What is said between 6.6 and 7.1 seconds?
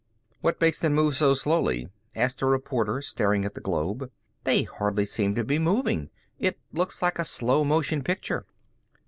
looks